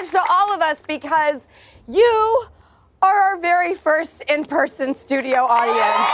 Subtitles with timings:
[0.00, 1.48] Much to all of us because
[1.88, 2.44] you
[3.00, 6.10] are our very first in person studio audience.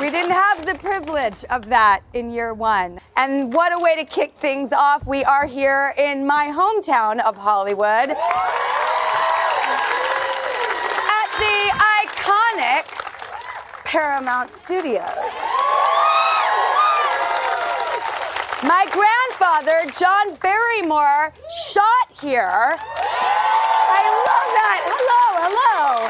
[0.00, 2.98] We didn't have the privilege of that in year one.
[3.18, 5.06] And what a way to kick things off.
[5.06, 8.16] We are here in my hometown of Hollywood at
[11.36, 11.72] the
[12.06, 12.86] iconic
[13.84, 15.71] Paramount Studios.
[18.64, 21.32] My grandfather, John Barrymore,
[21.72, 22.76] shot here.
[22.78, 24.80] I love that.
[24.86, 26.06] Hello,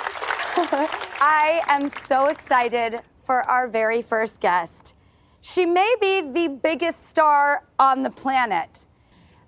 [0.69, 0.87] hello.
[1.21, 4.95] I am so excited for our very first guest.
[5.41, 8.85] She may be the biggest star on the planet.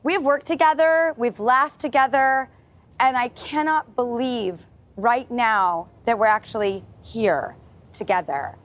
[0.02, 2.48] We've worked together, we've laughed together,
[2.98, 4.64] and I cannot believe
[4.96, 7.56] right now that we're actually here
[7.92, 8.56] together.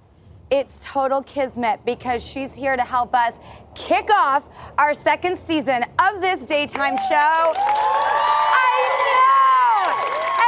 [0.52, 3.38] It's total kismet because she's here to help us
[3.76, 4.48] kick off
[4.80, 7.54] our second season of this daytime show.
[7.56, 8.74] I
[9.06, 9.94] know!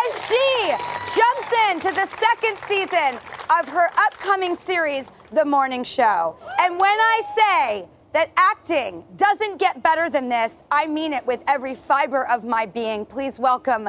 [0.01, 0.69] As she
[1.15, 3.19] jumps into the second season
[3.59, 6.35] of her upcoming series, The Morning Show.
[6.59, 11.43] And when I say that acting doesn't get better than this, I mean it with
[11.47, 13.05] every fiber of my being.
[13.05, 13.87] Please welcome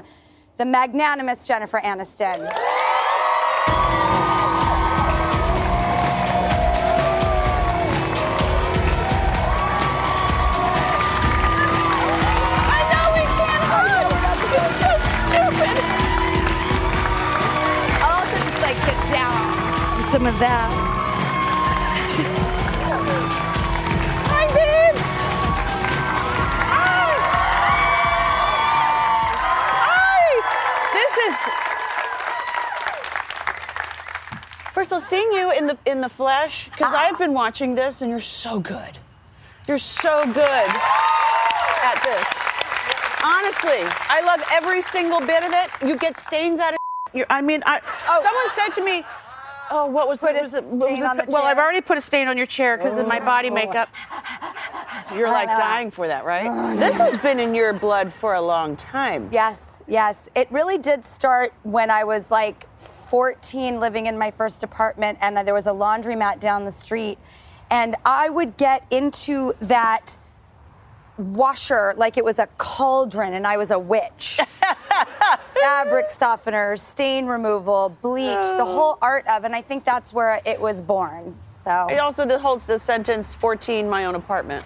[0.58, 2.38] the magnanimous Jennifer Aniston.
[20.12, 20.70] Some of that.
[24.28, 24.96] Hi, babe.
[26.68, 27.14] Hi.
[29.88, 30.26] Hi.
[30.92, 31.34] This is
[34.72, 38.02] first of all seeing you in the in the flesh because I've been watching this
[38.02, 38.98] and you're so good.
[39.66, 40.68] You're so good
[41.82, 42.28] at this.
[43.24, 43.80] Honestly,
[44.10, 45.70] I love every single bit of it.
[45.86, 46.78] You get stains out of.
[47.14, 48.20] You, I mean, I, oh.
[48.22, 49.04] someone said to me,
[49.72, 52.00] "Oh, what was Put was it, what was on it- Well, I've already put a
[52.00, 53.54] stain on your chair because of my body oh.
[53.54, 53.88] makeup.
[55.16, 56.46] You're like dying for that, right?
[56.46, 59.28] Oh, this has been in your blood for a long time.
[59.32, 60.28] Yes, yes.
[60.34, 62.66] It really did start when I was like
[63.08, 67.18] 14 living in my first apartment and uh, there was a laundromat down the street
[67.70, 70.18] and I would get into that
[71.22, 74.40] washer like it was a cauldron and I was a witch.
[75.46, 78.64] Fabric softener, stain removal, bleach, the oh.
[78.64, 81.36] whole art of and I think that's where it was born.
[81.52, 84.64] So It also holds the sentence 14 my own apartment.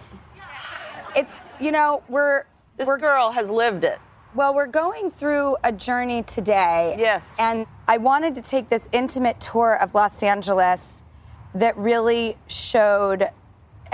[1.15, 2.45] it's you know, we're
[2.77, 3.99] This we're girl has lived it.
[4.35, 6.95] Well, we're going through a journey today.
[6.99, 7.39] Yes.
[7.41, 11.03] And I wanted to take this intimate tour of Los Angeles
[11.55, 13.31] that really showed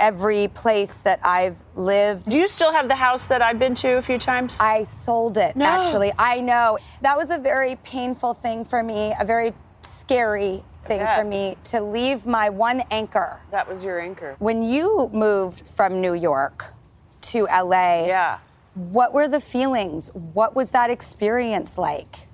[0.07, 2.29] every place that I've lived.
[2.29, 4.57] Do you still have the house that I've been to a few times?
[4.59, 5.65] I sold it, No.
[5.65, 6.11] actually.
[6.19, 6.77] I know.
[7.01, 11.79] That was a very painful thing for me, a very scary thing for me to
[11.81, 13.39] leave my one anchor.
[13.51, 14.35] that was your anchor.
[14.39, 16.73] When you moved from New York
[17.31, 18.39] to LA, Yeah.
[18.75, 20.09] what were the feelings?
[20.13, 22.27] What was that experience like?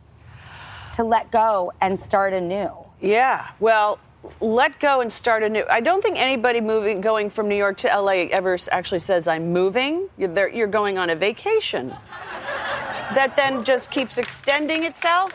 [0.93, 2.71] To let go and start anew.
[2.99, 3.45] Yeah.
[3.59, 3.99] Well,
[4.41, 5.63] let go and start anew.
[5.69, 9.51] I don't think anybody moving, going from New York to LA ever actually says, I'm
[9.51, 10.09] moving.
[10.17, 11.89] You're, there, you're going on a vacation.
[11.89, 15.31] that then just keeps extending itself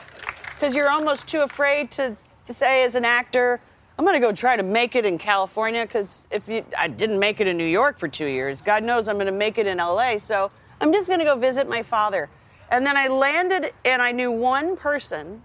[0.54, 2.16] because you're almost too afraid to
[2.48, 3.60] say, as an actor,
[3.98, 7.18] I'm going to go try to make it in California because if you, I didn't
[7.18, 9.66] make it in New York for two years, God knows I'm going to make it
[9.66, 10.18] in LA.
[10.18, 12.28] So I'm just going to go visit my father.
[12.70, 15.42] And then I landed and I knew one person.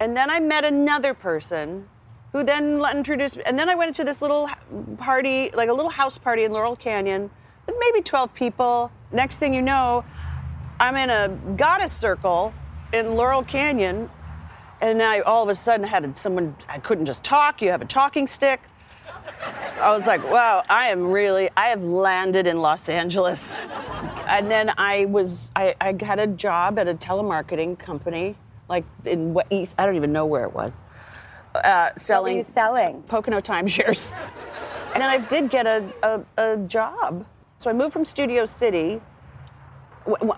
[0.00, 1.88] And then I met another person
[2.34, 3.44] who then introduced me.
[3.46, 4.50] And then I went into this little
[4.98, 7.30] party, like a little house party in Laurel Canyon
[7.64, 8.90] with maybe 12 people.
[9.12, 10.04] Next thing you know,
[10.80, 12.52] I'm in a goddess circle
[12.92, 14.10] in Laurel Canyon.
[14.80, 17.62] And I all of a sudden had someone, I couldn't just talk.
[17.62, 18.60] You have a talking stick.
[19.80, 23.60] I was like, wow, I am really, I have landed in Los Angeles.
[24.26, 28.34] And then I was, I, I had a job at a telemarketing company,
[28.68, 30.72] like in what East, I don't even know where it was,
[31.54, 32.38] uh, selling.
[32.38, 33.02] What were you selling?
[33.02, 34.12] Pocono timeshares.
[34.92, 37.26] and then I did get a, a, a job.
[37.58, 39.00] So I moved from Studio City.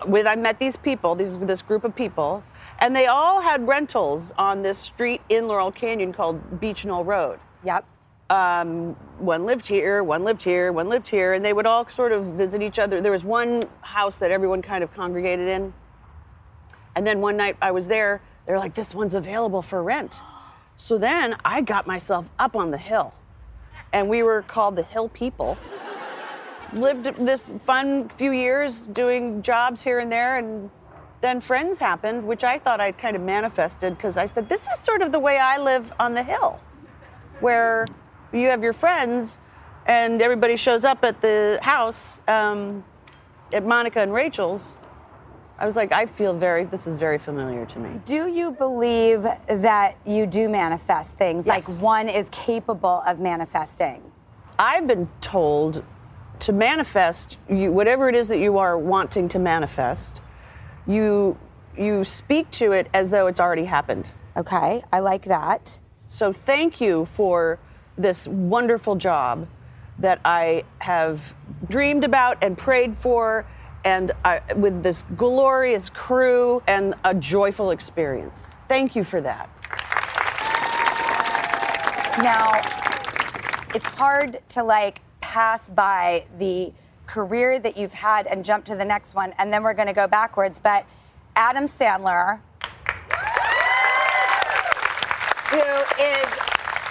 [0.07, 2.41] With I met these people, these, this group of people,
[2.79, 7.37] and they all had rentals on this street in Laurel Canyon called Beach Knoll Road.
[7.65, 7.85] Yep
[8.29, 12.11] um, one lived here, one lived here, one lived here, and they would all sort
[12.11, 13.01] of visit each other.
[13.01, 15.73] There was one house that everyone kind of congregated in.
[16.95, 20.21] And then one night I was there, they're like, this one's available for rent.
[20.77, 23.13] So then I got myself up on the hill,
[23.91, 25.57] and we were called the Hill People.
[26.73, 30.69] Lived this fun few years doing jobs here and there, and
[31.21, 34.77] then Friends happened, which I thought I'd kind of manifested because I said, this is
[34.79, 36.59] sort of the way I live on the hill,
[37.39, 37.85] where
[38.31, 39.39] you have your friends
[39.87, 42.83] and everybody shows up at the house um,
[43.51, 44.75] at Monica and Rachel's,
[45.59, 47.99] I was like, I feel very, this is very familiar to me.
[48.05, 51.47] Do you believe that you do manifest things?
[51.47, 51.67] Yes.
[51.67, 54.03] Like one is capable of manifesting?
[54.59, 55.83] I've been told
[56.39, 60.21] to manifest you, whatever it is that you are wanting to manifest,
[60.85, 61.37] you,
[61.75, 64.11] you speak to it as though it's already happened.
[64.35, 65.79] Okay, I like that.
[66.07, 67.57] So thank you for
[67.97, 69.47] this wonderful job
[69.97, 71.35] that I have
[71.67, 73.47] dreamed about and prayed for,
[73.87, 78.51] and I, with this glorious crew and a joyful experience.
[78.67, 79.49] Thank you for that.
[82.21, 82.51] Now,
[83.73, 86.73] it's hard to like pass by the
[87.05, 89.93] career that you've had and jump to the next one, and then we're going to
[89.93, 90.59] go backwards.
[90.59, 90.85] But
[91.37, 92.41] Adam Sandler,
[95.49, 95.63] who
[96.03, 96.27] is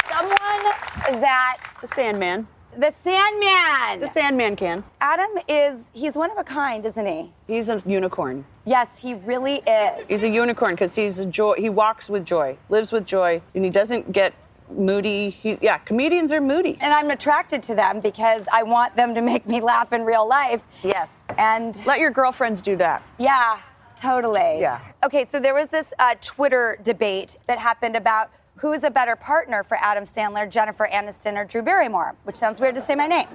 [0.08, 2.48] someone that The Sandman.
[2.76, 4.00] The Sandman.
[4.00, 4.84] The Sandman can.
[5.00, 7.32] Adam is he's one of a kind, isn't he?
[7.46, 8.44] He's a unicorn.
[8.64, 10.04] Yes, he really is.
[10.08, 11.54] He's a unicorn because he's a joy.
[11.56, 14.34] He walks with joy, lives with joy, and he doesn't get
[14.70, 15.30] moody.
[15.30, 16.76] He, yeah, comedians are moody.
[16.80, 20.28] And I'm attracted to them because I want them to make me laugh in real
[20.28, 20.64] life.
[20.82, 21.24] Yes.
[21.38, 23.02] And Let your girlfriends do that.
[23.18, 23.58] yeah,
[23.96, 24.58] totally.
[24.60, 24.80] Yeah.
[25.04, 29.16] Okay, so there was this uh, Twitter debate that happened about who is a better
[29.16, 33.06] partner for Adam Sandler, Jennifer Aniston, or Drew Barrymore, which sounds weird to say my
[33.06, 33.28] name.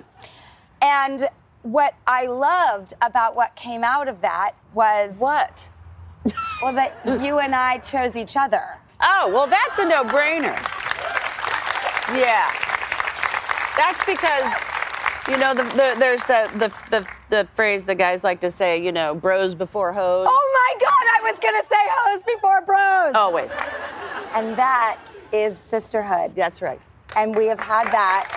[0.81, 1.27] And
[1.61, 5.69] what I loved about what came out of that was What?
[6.61, 8.63] well that you and I chose each other.
[9.01, 10.55] Oh, well, that's a no brainer.
[12.15, 12.47] Yeah.
[13.77, 14.53] That's because,
[15.27, 18.83] you know, the, the, there's the, the, the, the phrase the guys like to say,
[18.83, 20.27] you know, bros before hoes.
[20.29, 23.15] Oh my God, I was gonna say hoes before bros.
[23.15, 23.53] Always.
[24.35, 24.97] And that
[25.33, 26.35] is sisterhood.
[26.35, 26.79] That's right.
[27.15, 28.27] And we have had that,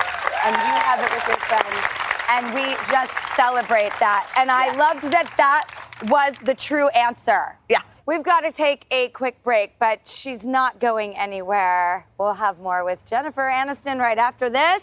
[0.44, 1.86] and you have it with your friends,
[2.30, 4.30] and we just celebrate that.
[4.36, 5.64] And I loved that that
[6.08, 7.58] was the true answer.
[7.68, 7.82] Yeah.
[8.06, 12.06] We've got to take a quick break, but she's not going anywhere.
[12.18, 14.80] We'll have more with Jennifer Aniston right after this.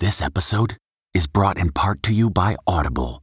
[0.00, 0.76] This episode
[1.12, 3.22] is brought in part to you by Audible,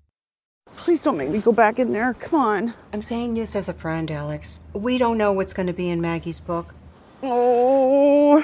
[0.81, 2.15] Please don't make me go back in there.
[2.15, 2.73] Come on.
[2.91, 4.61] I'm saying this as a friend, Alex.
[4.73, 6.73] We don't know what's going to be in Maggie's book.
[7.21, 8.43] Oh.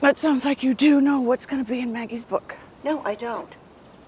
[0.00, 2.56] That sounds like you do know what's going to be in Maggie's book.
[2.84, 3.54] No, I don't.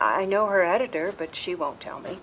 [0.00, 2.16] I know her editor, but she won't tell me.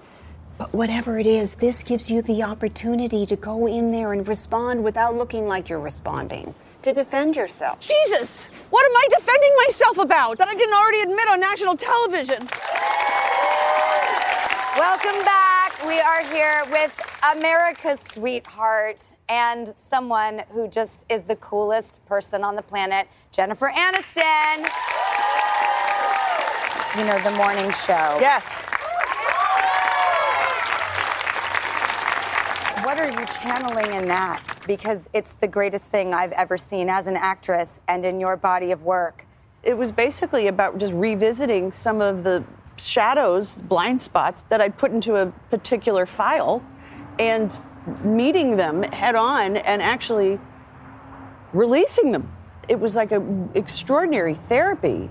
[0.57, 4.83] But whatever it is, this gives you the opportunity to go in there and respond
[4.83, 6.55] without looking like you're responding.
[6.81, 7.79] To defend yourself.
[7.79, 8.47] Jesus!
[8.71, 12.49] What am I defending myself about that I didn't already admit on national television?
[14.77, 15.85] Welcome back.
[15.85, 16.97] We are here with
[17.35, 24.59] America's sweetheart and someone who just is the coolest person on the planet, Jennifer Aniston.
[26.97, 28.17] You know, the morning show.
[28.21, 28.65] Yes.
[32.85, 34.41] What are you channeling in that?
[34.65, 38.71] Because it's the greatest thing I've ever seen as an actress and in your body
[38.71, 39.25] of work.
[39.63, 42.41] It was basically about just revisiting some of the
[42.87, 46.63] shadows, blind spots that I'd put into a particular file
[47.19, 47.53] and
[48.03, 50.39] meeting them head on and actually
[51.53, 52.31] releasing them.
[52.67, 55.09] It was like an extraordinary therapy,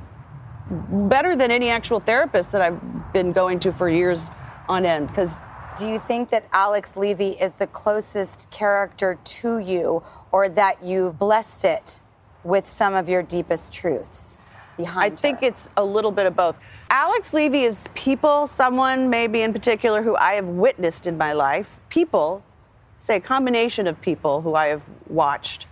[0.71, 4.31] better than any actual therapist that I've been going to for years
[4.69, 5.09] on end.
[5.09, 5.41] Because
[5.79, 11.19] Do you think that Alex Levy is the closest character to you or that you've
[11.19, 12.01] blessed it
[12.45, 14.43] with some of your deepest truths
[14.77, 15.13] behind?
[15.13, 16.57] I behind think it's a little bit of both.
[16.93, 21.79] Alex Levy is people, someone maybe in particular who I have witnessed in my life.
[21.89, 22.43] People,
[22.99, 25.69] say a combination of people who I have watched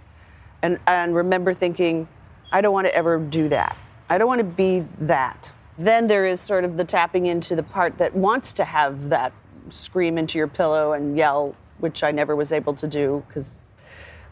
[0.63, 2.07] and, and remember thinking,
[2.53, 3.77] I don't want to ever do that.
[4.09, 5.51] I don't want to be that.
[5.77, 9.33] Then there is sort of the tapping into the part that wants to have that
[9.71, 13.59] scream into your pillow and yell, which I never was able to do because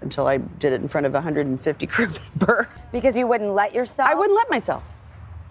[0.02, 2.07] until I did it in front of 150 crew
[2.38, 2.69] member.
[2.93, 4.09] because you wouldn't let yourself?
[4.09, 4.85] I wouldn't let myself.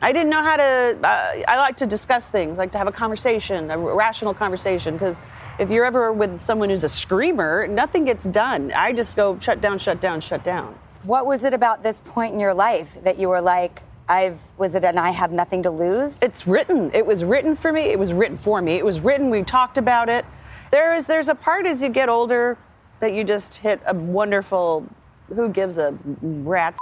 [0.06, 1.00] I didn't know how to.
[1.04, 4.94] Uh, I like to discuss things, like to have a conversation, a rational conversation.
[4.94, 5.20] Because
[5.58, 8.72] if you're ever with someone who's a screamer, nothing gets done.
[8.74, 10.78] I just go shut down, shut down, shut down.
[11.02, 14.76] What was it about this point in your life that you were like, I've, was
[14.76, 16.22] it and I have nothing to lose?
[16.22, 16.92] It's written.
[16.94, 17.86] It was written for me.
[17.86, 18.74] It was written for me.
[18.74, 19.32] It was written.
[19.32, 20.24] We talked about it.
[20.70, 21.08] There is.
[21.08, 22.60] There's a part as you get older
[23.00, 24.86] that you just hit a wonderful.
[25.34, 26.78] Who gives a rat's?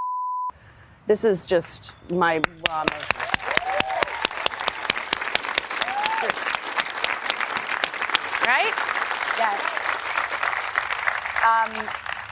[1.06, 2.38] This is just my
[2.70, 2.86] raw.
[8.48, 8.74] Right?
[9.38, 9.60] Yes.
[11.44, 11.88] Um,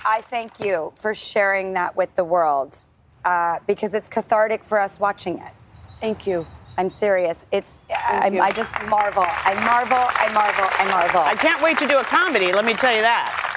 [0.06, 2.84] I thank you for sharing that with the world
[3.26, 5.52] uh, because it's cathartic for us watching it.
[6.00, 6.48] Thank you.
[6.78, 7.46] I'm serious.
[7.52, 8.40] It's I, you.
[8.40, 9.26] I just marvel.
[9.28, 9.98] I marvel.
[9.98, 10.66] I marvel.
[10.80, 11.20] I marvel.
[11.20, 12.54] I can't wait to do a comedy.
[12.54, 13.51] Let me tell you that.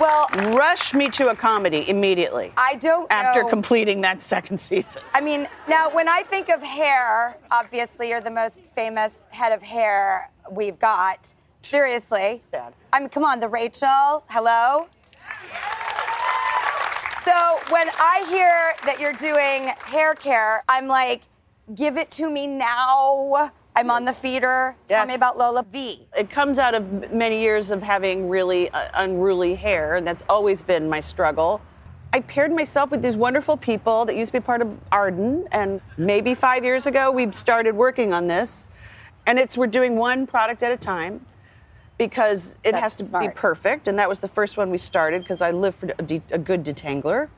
[0.00, 0.26] Well,
[0.56, 2.52] Rush me to a comedy immediately.
[2.56, 3.48] I don't after know.
[3.48, 5.02] completing that second season.
[5.14, 9.62] I mean, now when I think of hair, obviously you're the most famous head of
[9.62, 11.32] hair we've got.
[11.62, 12.38] Seriously.
[12.40, 12.72] Sad.
[12.92, 14.24] I mean, come on, the Rachel.
[14.28, 14.88] Hello.
[17.22, 21.22] So when I hear that you're doing hair care, I'm like,
[21.74, 23.52] give it to me now.
[23.76, 24.76] I'm on the feeder.
[24.88, 25.08] Tell Yes.
[25.08, 26.00] me about LolaVie.
[26.16, 30.62] It comes out of many years of having really uh, unruly hair, and that's always
[30.62, 31.60] been my struggle.
[32.12, 35.80] I paired myself with these wonderful people that used to be part of Arden, and
[35.96, 38.68] maybe five years ago we started working on this.
[39.26, 41.24] And it's we're doing one product at a time
[41.98, 43.86] because it That's has to be perfect.
[43.86, 46.38] And that was the first one we started because I live for a, de- a
[46.38, 47.28] good detangler.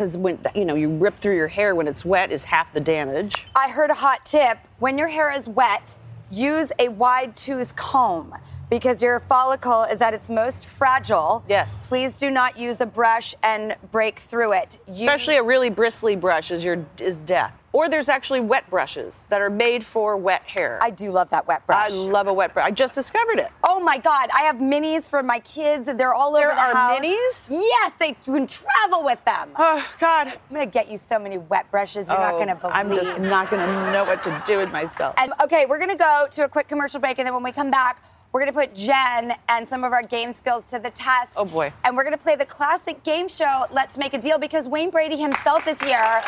[0.00, 2.80] Because when you know you rip through your hair when it's wet is half the
[2.80, 3.46] damage.
[3.54, 4.56] I heard a hot tip.
[4.78, 5.94] When your hair is wet,
[6.30, 8.34] use a wide tooth comb
[8.70, 11.44] because your follicle is at its most fragile.
[11.50, 11.84] Yes.
[11.86, 14.78] Please do not use a brush and break through it.
[14.86, 17.59] Use- Especially a really bristly brush is your is death.
[17.72, 20.78] Or there's actually wet brushes that are made for wet hair.
[20.82, 21.92] I do love that wet brush.
[21.92, 22.66] I love a wet brush.
[22.66, 23.50] I just discovered it.
[23.62, 24.28] Oh my God!
[24.34, 25.86] I have minis for my kids.
[25.86, 27.00] And they're all There over the house.
[27.00, 27.48] There are minis?
[27.50, 29.50] Yes, they you can travel with them.
[29.56, 30.28] Oh God.
[30.28, 32.08] I'm gonna get you so many wet brushes.
[32.08, 32.74] You're not Oh, gonna believe.
[32.74, 35.14] I'm just not gonna know what to do with myself.
[35.16, 37.70] And okay, we're gonna go to a quick commercial break, and then when we come
[37.70, 41.32] back, we're gonna put Jen and some of our game skills to the test.
[41.36, 41.72] Oh, boy.
[41.82, 45.16] And we're gonna play the classic game show, Let's Make a Deal, because Wayne Brady
[45.16, 46.22] himself is here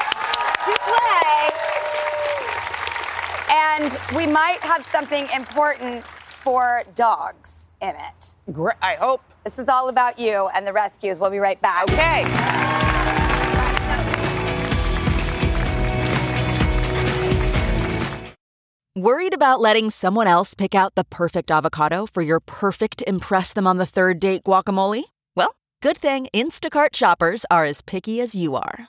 [0.65, 1.51] to play.
[3.51, 8.35] And we might have something important for dogs in it.
[8.53, 9.23] Gre- I hope.
[9.45, 11.19] This is all about you and the rescues.
[11.19, 11.91] We'll be right back.
[11.91, 12.23] Okay.
[18.95, 23.67] Worried about letting someone else pick out the perfect avocado for your perfect Impress Them
[23.67, 25.05] on the Third Date guacamole?
[25.35, 28.89] Well, good thing Instacart shoppers are as picky as you are.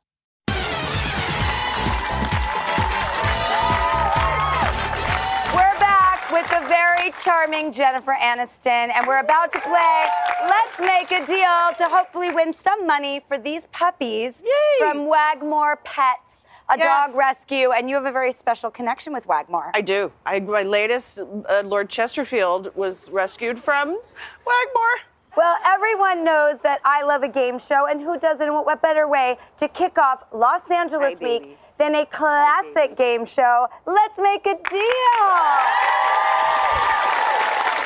[6.71, 10.05] Very charming Jennifer Aniston, and we're about to play
[10.47, 14.41] Let's Make a Deal to hopefully win some money for these puppies
[14.79, 17.09] from Wagmore Pets, a Yes.
[17.09, 17.71] dog rescue.
[17.73, 19.71] And you have a very special connection with Wagmore.
[19.73, 20.13] I do.
[20.25, 24.97] I, my latest, uh, Lord Chesterfield, was rescued from Wagmore.
[25.35, 28.41] Well, everyone knows that I love a game show, and who doesn't?
[28.41, 33.25] And what better way to kick off Los Angeles Hi, Week than a classic game
[33.25, 33.67] show?
[33.85, 36.30] Let's make a deal.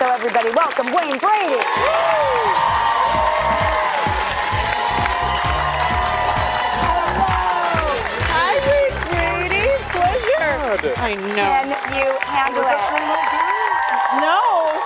[0.05, 1.57] So, everybody, welcome Wayne Brady.
[8.29, 9.65] Hi, Wayne Brady.
[9.89, 10.93] Pleasure.
[10.97, 11.33] I know.
[11.33, 13.44] Can you handle it?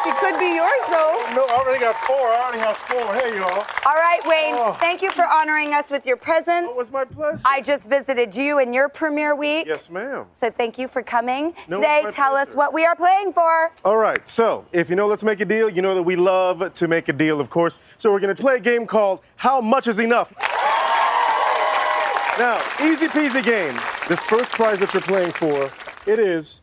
[0.05, 1.17] It could be yours though.
[1.35, 2.15] No, I already got four.
[2.29, 3.13] I already have four.
[3.15, 3.65] Hey, y'all.
[3.85, 4.73] All right, Wayne, Oh.
[4.79, 6.67] thank you for honoring us with your presence.
[6.71, 7.39] It was my pleasure.
[7.45, 9.67] I just visited you in your premiere week.
[9.67, 10.25] yes, ma'am.
[10.31, 11.53] So, thank you for coming.
[11.67, 13.71] No, Today, tell us what we are playing for.
[13.83, 16.73] All right, so if you know Let's Make a Deal, you know that we love
[16.73, 17.77] to make a deal, of course.
[17.97, 20.33] So we're going to play a game called How Much Is Enough?
[22.39, 23.77] Now, easy peasy game.
[24.07, 25.69] This first prize that you're playing for,
[26.09, 26.61] it is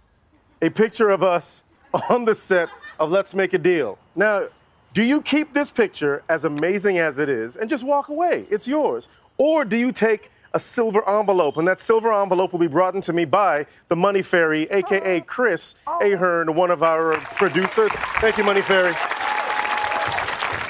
[0.63, 1.65] a picture of us
[2.11, 3.99] on the set of Let's Make a Deal.
[4.15, 4.45] Now,
[4.93, 8.47] do you keep this picture as amazing as it is and just walk away?
[8.51, 9.09] It's yours.
[9.39, 13.13] Or do you take a silver envelope, and that silver envelope will be brought into
[13.13, 17.91] me by the Money Fairy, aka Chris Ahern, one of our producers.
[18.21, 18.95] Thank you, Money Fairy.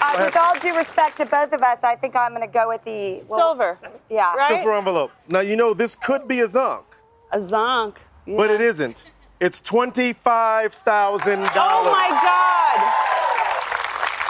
[0.03, 2.67] Uh, with all due respect to both of us, I think I'm going to go
[2.67, 3.79] with the well, Silver.
[4.11, 4.35] Yeah.
[4.35, 4.57] Right?
[4.57, 5.13] Silver envelope.
[5.29, 6.83] Now, you know, this could be a zonk,
[7.31, 7.95] A zonk.
[8.27, 9.07] but it isn't.
[9.39, 11.51] It's $25,000.
[11.57, 13.07] Oh my God.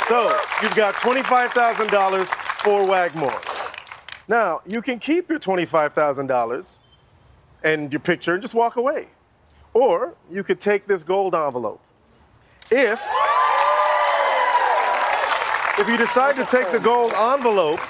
[0.09, 3.41] So you've got $25,000 for Wagmore.
[4.29, 6.77] Now, you can keep your $25,000
[7.63, 9.09] and your picture and just walk away.
[9.75, 11.81] Or you could take this gold envelope.
[12.71, 13.01] If
[15.79, 17.81] if you decide to take the gold envelope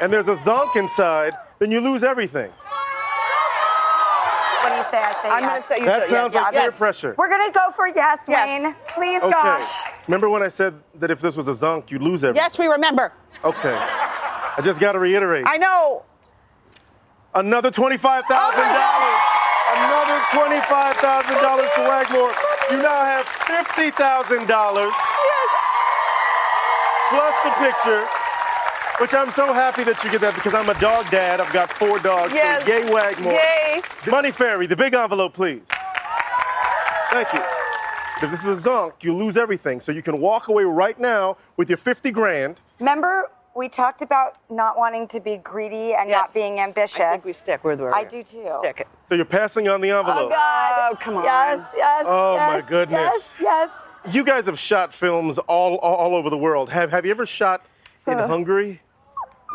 [0.00, 2.50] and there's a zonk inside, then you lose everything.
[4.92, 5.18] What do you say?
[5.18, 5.48] I say I'm yes.
[5.50, 6.62] going to say you That do- sounds yes, like yes.
[6.62, 7.14] peer pressure.
[7.16, 8.62] We're going to go for yes, Yes.
[8.62, 8.74] Wayne.
[8.88, 9.30] Please, Okay.
[9.32, 9.70] gosh.
[10.06, 12.42] Remember when I said that if this was a zonk, you lose everything?
[12.44, 13.12] Yes, we remember.
[13.44, 13.74] Okay.
[13.74, 15.46] I just got to reiterate.
[15.48, 16.02] I know.
[17.34, 18.28] Another $25,000.
[19.72, 22.32] Another $25,000 to Wagmore.
[22.70, 25.48] You now have $50,000 Yes.
[27.08, 28.06] plus the picture,
[29.02, 31.40] which I'm so happy that you get that because I'm a dog dad.
[31.40, 32.32] I've got four dogs.
[32.32, 32.64] Yes.
[32.64, 33.32] So yay, Wagmore.
[33.32, 33.82] Yay.
[34.08, 35.66] Money Fairy, the big envelope, please.
[37.10, 37.42] Thank you.
[38.22, 39.80] If this is a zonk, you lose everything.
[39.80, 42.60] So you can walk away right now with your 50 grand.
[42.78, 46.28] Remember, we talked about not wanting to be greedy and Yes.
[46.28, 47.00] not being ambitious.
[47.00, 48.46] I think we stick with where I do too.
[48.60, 48.88] Stick it.
[49.08, 50.26] So you're passing on the oh, envelope.
[50.26, 50.92] Oh, God.
[50.92, 51.24] Oh, come on.
[51.24, 52.04] Yes, yes.
[52.06, 53.32] Oh, yes, my goodness.
[53.40, 53.72] Yes,
[54.04, 54.14] yes.
[54.14, 56.70] You guys have shot films all, all, all over the world.
[56.70, 57.66] Have, have you ever shot
[58.06, 58.80] in Hungary?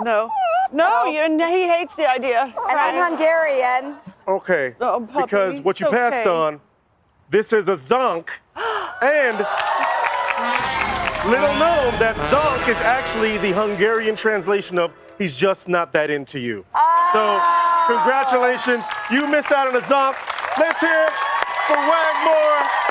[0.01, 0.31] No.
[0.71, 2.53] No, you, he hates the idea.
[2.55, 2.65] yes.
[2.69, 3.95] And I'm Hungarian.
[4.27, 4.75] Okay.
[4.81, 6.29] Oh, puppy, because what you passed okay.
[6.29, 6.59] on,
[7.29, 8.29] this is a zonk,
[9.01, 9.37] and
[11.29, 16.39] little known that zonk is actually the Hungarian translation of he's just not that into
[16.39, 16.65] you.
[17.13, 17.85] So, oh.
[17.87, 18.85] congratulations.
[19.11, 20.15] You missed out on a zonk.
[20.57, 21.13] Let's hear it
[21.67, 22.86] for Wagmore.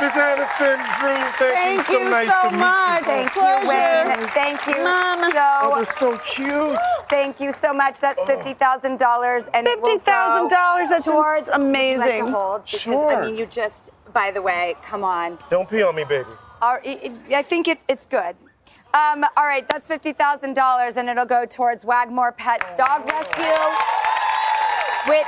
[0.00, 1.94] Miss Aniston, Drew, thank, Thank you.
[1.94, 3.00] So you nice so to meet much.
[3.00, 3.06] you.
[3.06, 4.28] Thank you, Wayne.
[4.28, 5.32] Thank you Mom.
[5.34, 6.78] Oh, so they're so cute.
[7.10, 7.98] Thank you so much.
[7.98, 11.98] That's fifty thousand dollars, and it will go $50,000, that's towards- amazing.
[12.06, 12.64] Would you like hold?
[12.64, 13.10] Because, Sure.
[13.16, 13.90] I mean, you just.
[14.12, 15.36] By the way, come on.
[15.50, 16.24] Don't pee on me, baby.
[16.62, 18.36] Our- it- it- I think it, it's good.
[18.94, 23.44] Um, all right, that's fifty thousand dollars, and it'll go towards Wagmore Pets Dog Rescue,
[25.12, 25.26] which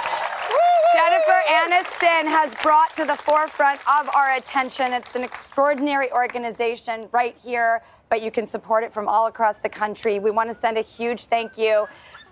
[0.92, 4.92] Jennifer Aniston has brought to the forefront of our attention.
[4.92, 9.68] It's an extraordinary organization right here, but you can support it from all across the
[9.68, 10.18] country.
[10.18, 11.86] We want to send a huge thank you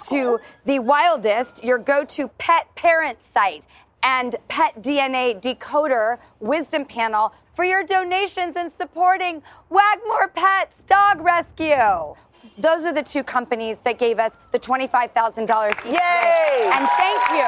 [0.08, 3.64] to The Wildest, your go to pet parent site,
[4.02, 9.40] and Pet DNA Decoder Wisdom Panel for your donations and supporting
[9.70, 12.16] Wagmore Pets Dog Rescue.
[12.58, 15.86] Those are the two companies that gave us the $25,000 each.
[15.86, 16.70] Yay!
[16.74, 17.46] And thank you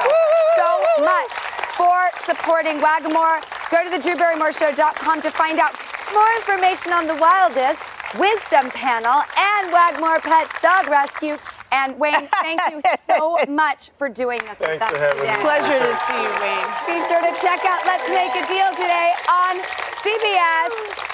[0.55, 1.31] so much
[1.75, 3.41] for supporting Wagmore.
[3.69, 5.75] Go to the DrewBarrymoreShow.com to find out
[6.13, 7.81] more information on the wildest
[8.19, 11.37] Wisdom Panel and Wagmore Pets Dog Rescue.
[11.73, 15.43] And Wayne, thank you so much for doing this with Thanks us for having me.
[15.43, 16.67] Pleasure to see you, Wayne.
[16.87, 19.59] Be sure to check out Let's Make a Deal today on
[20.03, 21.10] CBS.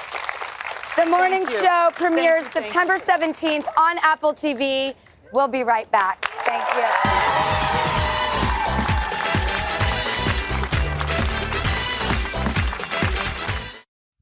[0.98, 4.96] The morning show premieres Thank you, September 17th on Apple TV.
[5.32, 6.26] We'll be right back.
[6.44, 7.18] Thank you.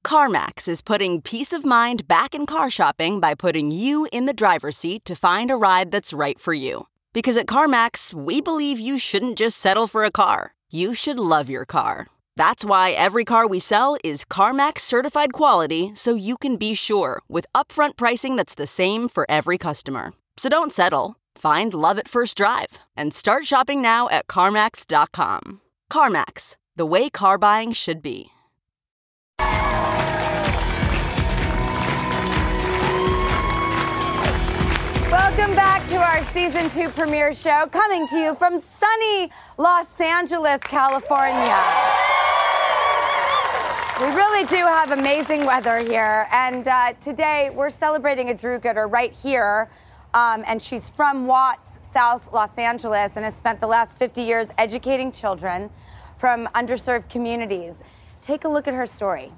[0.04, 4.34] CarMax is putting peace of mind back in car shopping by putting you in the
[4.34, 6.88] driver's seat to find a ride that's right for you.
[7.14, 11.50] Because at CarMax, we believe you shouldn't just settle for a car, you should love
[11.50, 12.08] your car.
[12.38, 17.22] That's why every car we sell is CarMax certified quality so you can be sure
[17.30, 20.12] with upfront pricing that's the same for every customer.
[20.36, 21.16] So don't settle.
[21.36, 25.62] Find love at first drive and start shopping now at CarMax.com.
[25.92, 28.32] CarMax, the way car buying should be.
[35.10, 40.60] Welcome back to our season two premiere show, coming to you from sunny Los Angeles,
[40.60, 42.05] California.
[44.02, 48.88] We really do have amazing weather here, and uh, today we're celebrating a Drew Gooder
[48.88, 49.72] right here.
[50.14, 54.50] Um, and she's from Watts, South Los Angeles, and has spent the last 50 years
[54.58, 55.70] educating children
[56.18, 57.84] from underserved communities.
[58.20, 59.32] Take a look at her story.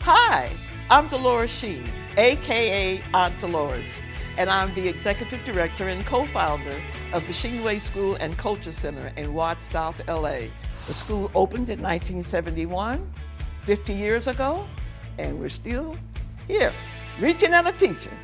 [0.00, 0.50] Hi,
[0.90, 1.86] I'm Dolores Sheen,
[2.16, 4.02] aka Aunt Dolores,
[4.38, 6.80] and I'm the executive director and co-founder
[7.12, 10.48] of the Sheenway School and Culture Center in Watts, South LA.
[10.86, 13.12] The school opened in 1971,
[13.64, 14.66] 50 years ago,
[15.18, 15.96] and we're still
[16.48, 16.72] here,
[17.20, 18.16] reaching and teaching.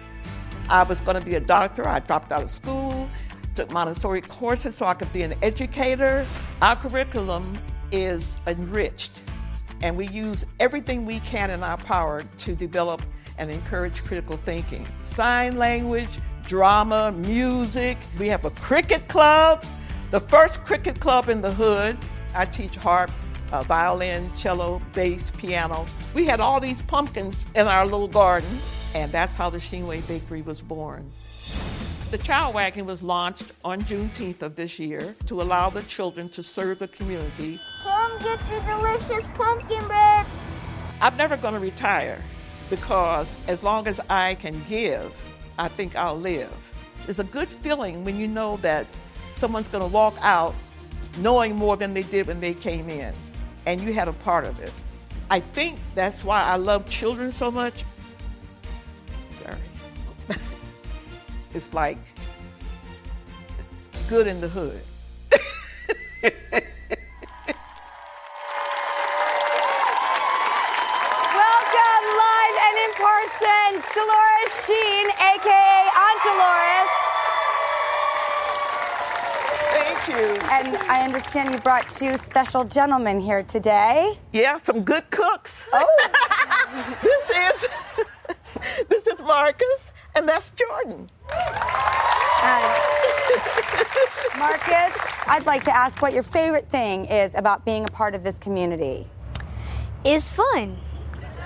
[0.69, 1.89] I was going to be a doctor.
[1.89, 3.09] I dropped out of school,
[3.55, 6.27] took Montessori courses so I could be an educator.
[6.61, 7.59] Our curriculum
[7.93, 9.23] is enriched,
[9.83, 13.03] and we use everything we can in our power to develop
[13.39, 14.87] and encourage critical thinking.
[15.03, 17.97] Sign language, drama, music.
[18.19, 19.65] We have a cricket club,
[20.11, 21.97] the first cricket club in the hood.
[22.35, 23.11] I teach harp,
[23.53, 25.87] uh, violin, cello, bass, piano.
[26.15, 28.59] We had all these pumpkins in our little garden,
[28.95, 31.11] and that's how the Sheenway Bakery was born.
[32.11, 36.43] The Child Wagon was launched on Juneteenth of this year to allow the children to
[36.43, 37.61] serve the community.
[37.83, 40.25] Come get your delicious pumpkin bread.
[41.01, 42.23] I'm never going to retire
[42.71, 45.13] because as long as I can give,
[45.59, 46.51] I think I'll live.
[47.09, 48.87] It's a good feeling when you know that
[49.37, 50.55] someone's going to walk out
[51.19, 53.15] knowing more than they did when they came in,
[53.67, 54.73] and you had a part of it.
[55.31, 57.85] I think that's why I love children so much.
[59.43, 59.59] Sorry.
[61.55, 61.99] it's like
[64.09, 64.81] good in the hood.
[65.33, 65.45] Welcome
[72.25, 76.93] live and in person, Dolores Sheen, aka Aunt Dolores.
[79.75, 80.15] Thank you.
[80.51, 84.19] And I understand you brought two special gentlemen here today.
[84.33, 85.67] Yeah, some good cooks.
[85.73, 86.09] Oh,
[87.03, 87.69] this is
[88.89, 91.09] this is Marcus, and that's Jordan.
[94.39, 98.25] Marcus, I'd like to ask what your favorite thing is about being a part of
[98.25, 99.07] this community.
[100.05, 100.79] It's fun.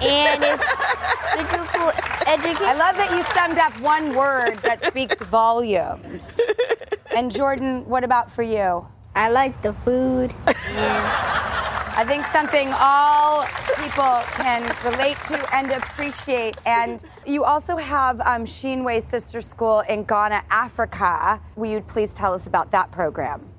[0.01, 1.91] And it's physical
[2.27, 2.67] education.
[2.67, 6.41] I love that you summed up one word that speaks volumes.
[7.15, 8.87] And Jordan, what about for you?
[9.15, 10.35] I like the food.
[10.47, 13.45] I think something all
[13.77, 16.57] people can relate to and appreciate.
[16.65, 21.41] And you also have um, Sheenway Sister School in Ghana, Africa.
[21.55, 23.52] Will you please tell us about that program?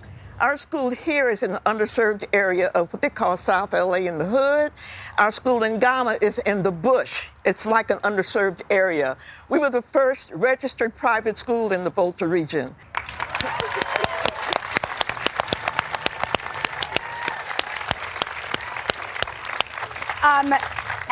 [0.43, 4.17] Our school here is in an underserved area of what they call South LA in
[4.17, 4.73] the hood.
[5.17, 7.21] Our school in Ghana is in the bush.
[7.45, 9.15] It's like an underserved area.
[9.47, 12.75] We were the first registered private school in the Volta region.
[20.23, 20.53] Um,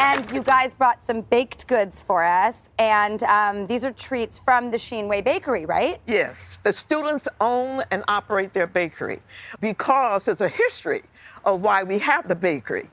[0.02, 2.70] and you guys brought some baked goods for us.
[2.80, 6.02] And um, these are treats from the Sheenway Bakery, right?
[6.08, 9.22] Yes, the students own and operate their bakery
[9.60, 11.04] because there's a history
[11.46, 12.90] of why we have the bakery.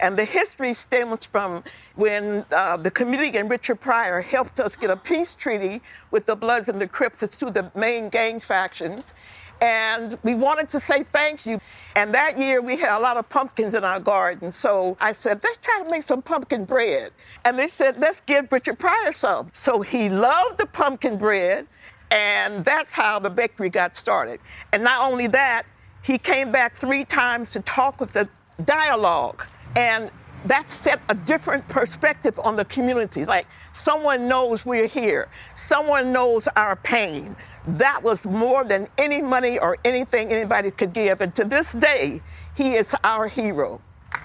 [0.00, 1.62] And the history stems from
[1.94, 6.36] when uh, the community and Richard Pryor helped us get a peace treaty with the
[6.36, 9.12] Bloods and the Crips, two the main gang factions.
[9.60, 11.60] And we wanted to say thank you.
[11.94, 14.52] And that year we had a lot of pumpkins in our garden.
[14.52, 17.12] So I said, let's try to make some pumpkin bread.
[17.44, 19.50] And they said, let's give Richard Pryor some.
[19.54, 21.66] So he loved the pumpkin bread.
[22.10, 24.40] And that's how the bakery got started.
[24.72, 25.64] And not only that,
[26.02, 28.28] he came back three times to talk with the
[28.64, 29.44] dialogue.
[29.74, 30.10] And
[30.48, 33.24] that set a different perspective on the community.
[33.24, 37.34] Like someone knows we're here, someone knows our pain.
[37.66, 41.20] That was more than any money or anything anybody could give.
[41.20, 42.22] And to this day,
[42.54, 43.80] he is our hero.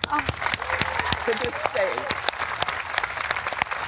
[0.09, 0.19] Oh.
[1.25, 1.93] To this day.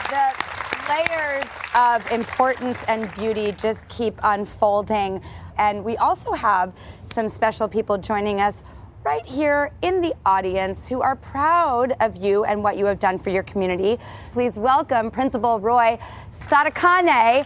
[0.09, 0.53] The
[0.89, 5.21] layers of importance and beauty just keep unfolding.
[5.57, 6.73] And we also have
[7.05, 8.63] some special people joining us
[9.03, 13.19] right here in the audience who are proud of you and what you have done
[13.19, 13.99] for your community.
[14.31, 15.97] Please welcome Principal Roy
[16.31, 17.45] Sadakane,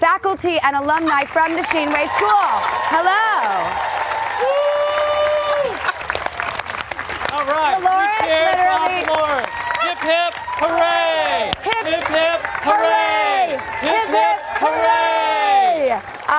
[0.00, 2.50] faculty and alumni from the Sheenway School.
[2.90, 4.85] Hello.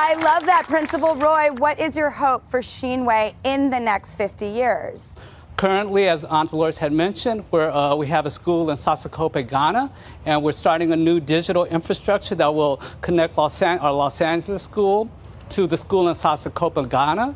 [0.10, 1.50] I love that, Principal Roy.
[1.52, 5.20] What is your hope for Sheenway in the next 50 years?
[5.58, 9.91] Currently, as Aunt Dolores had mentioned, we're, uh, we have a school in Sogakope, Ghana,
[10.26, 14.63] and we're starting a new digital infrastructure that will connect Los An- our Los Angeles
[14.63, 15.10] school
[15.50, 17.36] to the school in Sogakope, Ghana.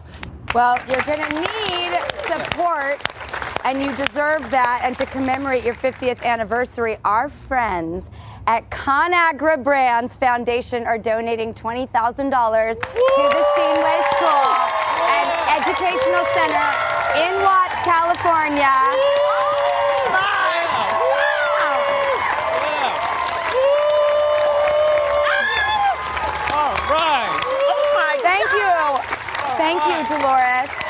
[0.56, 1.92] Well, you're going to need
[2.26, 3.02] support,
[3.64, 4.82] and you deserve that.
[4.84, 8.10] And to commemorate your 50th anniversary, our friends
[8.48, 14.48] at ConAgra Brands Foundation are donating $20,000 to the Sheenway School
[15.06, 15.28] and
[15.62, 16.68] Educational Center
[17.22, 18.72] in Watts, California.
[26.52, 27.40] All right.
[28.22, 28.72] Thank you.
[29.58, 30.81] Thank you, Dolores.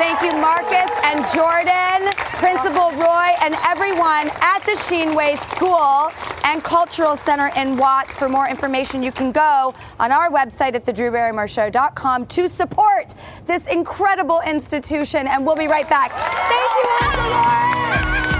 [0.00, 2.10] Thank you, Marcus and Jordan,
[2.40, 6.10] Principal Roy, and everyone at the Sheenway School
[6.42, 8.16] and Cultural Center in Watts.
[8.16, 13.14] For more information, you can go on our website at thedrewbarrymoreshow.com to support
[13.46, 15.26] this incredible institution.
[15.26, 16.12] And we'll be right back.
[16.12, 18.39] Thank you, Aunt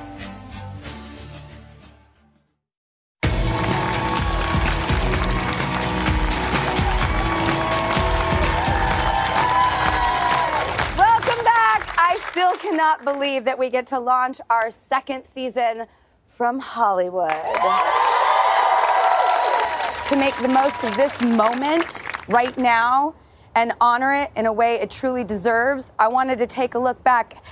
[13.01, 15.85] Believe that we get to launch our second season
[16.25, 17.31] from Hollywood.
[20.07, 23.15] To make the most of this moment right now
[23.55, 27.03] and honor it in a way it truly deserves, I wanted to take a look
[27.03, 27.43] back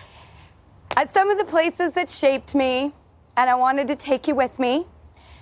[0.95, 2.93] at some of the places that shaped me,
[3.37, 4.85] and I wanted to take you with me.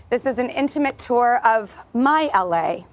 [0.09, 2.85] This is an intimate tour of my LA.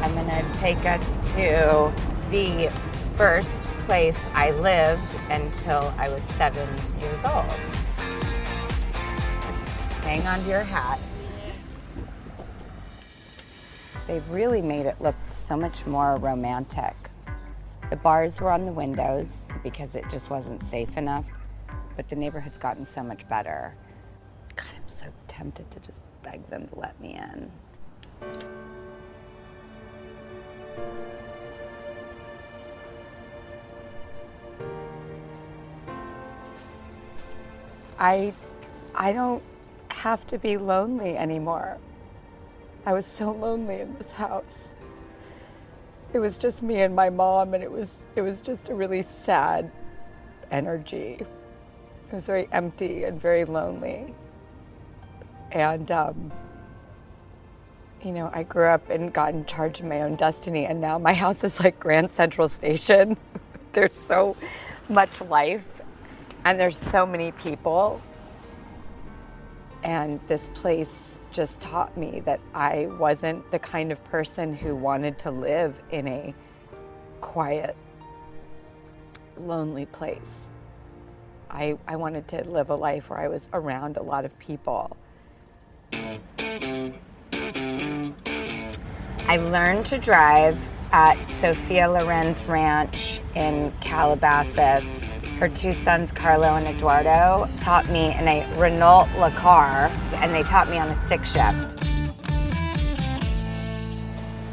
[0.00, 1.92] I'm to take us to
[2.30, 2.70] the
[3.16, 6.68] first place I lived until I was seven
[7.00, 7.50] years old.
[10.04, 11.00] Hang on to your hats.
[14.06, 16.94] They've really made it look so much more romantic.
[17.88, 19.28] The bars were on the windows
[19.62, 21.24] because it just wasn't safe enough,
[21.96, 23.74] but the neighborhood's gotten so much better.
[24.54, 27.50] God, I'm so tempted to just beg them to let me in.
[37.98, 38.32] I
[38.94, 39.42] I don't
[39.90, 41.78] have to be lonely anymore.
[42.86, 44.70] I was so lonely in this house.
[46.12, 49.02] It was just me and my mom and it was it was just a really
[49.02, 49.70] sad
[50.50, 51.18] energy.
[51.20, 54.14] It was very empty and very lonely.
[55.50, 56.32] And um,
[58.02, 60.98] you know, I grew up and got in charge of my own destiny and now
[60.98, 63.16] my house is like Grand Central Station.
[63.72, 64.36] There's so
[64.88, 65.77] much life
[66.48, 68.00] and there's so many people.
[69.82, 75.18] And this place just taught me that I wasn't the kind of person who wanted
[75.18, 76.34] to live in a
[77.20, 77.76] quiet,
[79.36, 80.48] lonely place.
[81.50, 84.96] I, I wanted to live a life where I was around a lot of people.
[85.92, 86.94] I
[89.36, 95.07] learned to drive at Sophia Loren's ranch in Calabasas
[95.38, 100.42] her two sons, Carlo and Edoardo, taught me in a Renault Le Car, and they
[100.42, 101.78] taught me on a stick shift.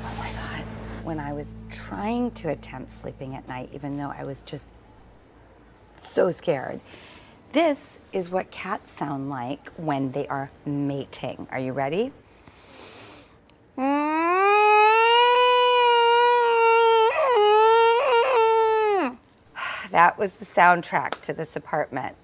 [0.04, 0.64] Oh my God.
[1.04, 4.68] When I was trying to attempt sleeping at night, even though I was just
[5.98, 6.80] so scared,
[7.52, 11.48] this is what cats sound like when they are mating.
[11.50, 12.12] Are you ready?
[13.76, 14.45] Mm-hmm.
[19.92, 22.16] That was the soundtrack to this apartment.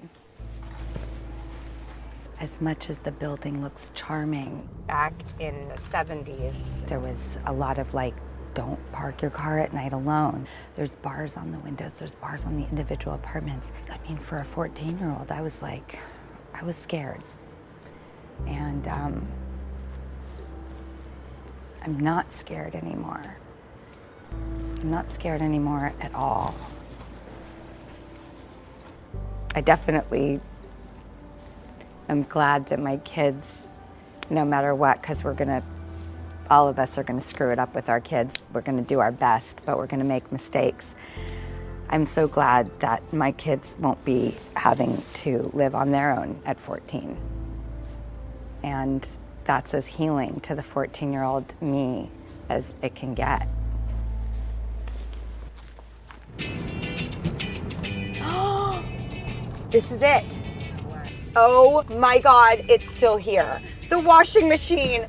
[2.39, 6.55] As much as the building looks charming, back in the 70s,
[6.87, 8.15] there was a lot of like,
[8.55, 10.47] don't park your car at night alone.
[10.75, 13.71] There's bars on the windows, there's bars on the individual apartments.
[13.91, 15.99] I mean, for a 14 year old, I was like,
[16.53, 17.21] I was scared.
[18.47, 19.27] And um,
[21.83, 23.37] I'm not scared anymore.
[24.81, 26.55] I'm not scared anymore at all.
[29.53, 30.39] I definitely
[32.07, 33.65] am glad that my kids,
[34.29, 35.61] no matter what, because we're going to,
[36.49, 38.41] all of us are going to screw it up with our kids.
[38.53, 40.95] We're going to do our best, but we're going to make mistakes.
[41.89, 46.57] I'm so glad that my kids won't be having to live on their own at
[46.57, 47.17] 14.
[48.63, 49.05] And
[49.43, 52.09] that's as healing to the 14 year old me
[52.47, 53.49] as it can get.
[59.71, 60.41] This is it.
[61.35, 63.61] Oh my God, it's still here.
[63.89, 65.05] The washing machine.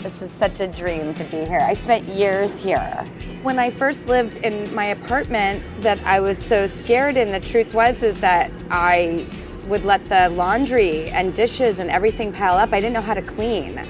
[0.00, 1.60] This is such a dream to be here.
[1.60, 3.04] I spent years here.
[3.42, 7.72] When I first lived in my apartment that I was so scared in, the truth
[7.72, 9.26] was is that I
[9.66, 12.72] would let the laundry and dishes and everything pile up.
[12.72, 13.80] I didn't know how to clean.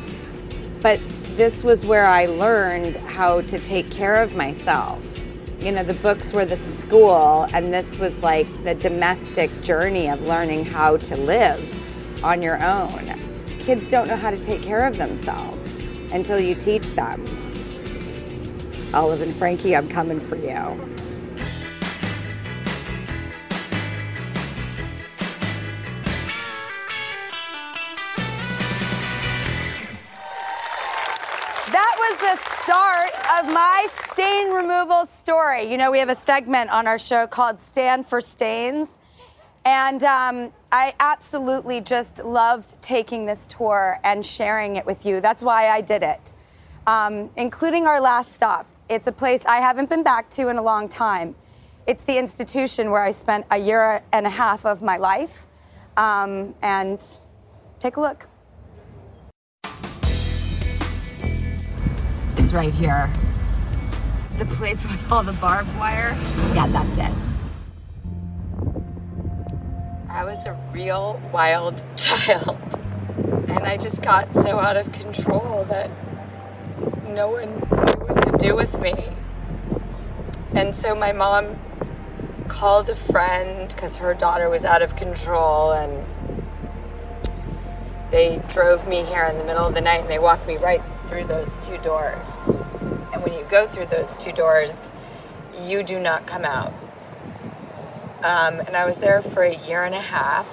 [0.83, 1.01] But
[1.37, 5.08] this was where I learned how to take care of myself.
[5.61, 10.23] You know, the books were the school, and this was like the domestic journey of
[10.23, 13.19] learning how to live on your own.
[13.59, 17.25] Kids don't know how to take care of themselves until you teach them.
[18.95, 20.97] Olive and Frankie, I'm coming for you.
[32.11, 35.71] Was the start of my stain removal story.
[35.71, 38.99] You know, we have a segment on our show called Stand for Stains.
[39.65, 45.21] And um, I absolutely just loved taking this tour and sharing it with you.
[45.21, 46.33] That's why I did it,
[46.87, 48.67] um, including our last stop.
[48.89, 51.35] It's a place I haven't been back to in a long time.
[51.87, 55.47] It's the institution where I spent a year and a half of my life.
[55.99, 57.05] Um, and
[57.81, 58.29] take a look.
[62.49, 63.11] It's right here.
[64.39, 66.17] The place with all the barbed wire.
[66.55, 67.13] Yeah, that's it.
[70.09, 72.57] I was a real wild child.
[73.49, 75.91] And I just got so out of control that
[77.09, 78.95] no one knew what to do with me.
[80.55, 81.59] And so my mom
[82.49, 86.03] called a friend because her daughter was out of control and
[88.11, 90.81] they drove me here in the middle of the night and they walked me right
[91.09, 92.29] through those two doors.
[93.13, 94.91] And when you go through those two doors,
[95.63, 96.73] you do not come out.
[98.23, 100.47] Um, and I was there for a year and a half.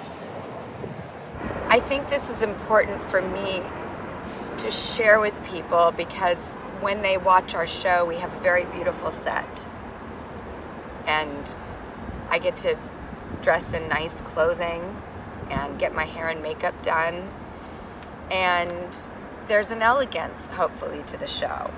[1.68, 3.62] I think this is important for me
[4.58, 9.10] to share with people because when they watch our show, we have a very beautiful
[9.10, 9.66] set.
[11.06, 11.56] And
[12.30, 12.76] I get to
[13.42, 15.02] dress in nice clothing
[15.50, 17.28] and get my hair and makeup done.
[18.30, 19.08] And
[19.46, 21.70] there's an elegance, hopefully, to the show.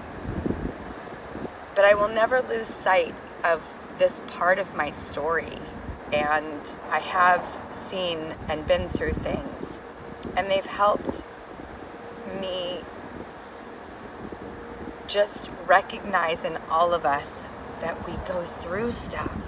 [1.75, 3.63] But I will never lose sight of
[3.99, 5.59] this part of my story.
[6.13, 9.79] And I have seen and been through things,
[10.37, 11.23] and they've helped
[12.41, 12.81] me
[15.07, 17.43] just recognize in all of us
[17.81, 19.39] that we go through stuff.